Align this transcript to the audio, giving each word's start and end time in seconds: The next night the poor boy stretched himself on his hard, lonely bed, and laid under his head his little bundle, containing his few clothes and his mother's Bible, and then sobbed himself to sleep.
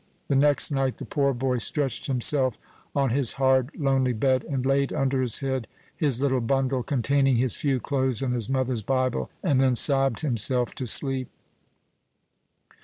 The 0.29 0.35
next 0.35 0.71
night 0.71 0.97
the 0.97 1.05
poor 1.05 1.31
boy 1.31 1.59
stretched 1.59 2.07
himself 2.07 2.57
on 2.95 3.11
his 3.11 3.33
hard, 3.33 3.69
lonely 3.77 4.13
bed, 4.13 4.43
and 4.49 4.65
laid 4.65 4.91
under 4.91 5.21
his 5.21 5.41
head 5.41 5.67
his 5.95 6.19
little 6.19 6.41
bundle, 6.41 6.81
containing 6.81 7.35
his 7.35 7.55
few 7.55 7.79
clothes 7.79 8.23
and 8.23 8.33
his 8.33 8.49
mother's 8.49 8.81
Bible, 8.81 9.29
and 9.43 9.61
then 9.61 9.75
sobbed 9.75 10.21
himself 10.21 10.73
to 10.73 10.87
sleep. 10.87 11.29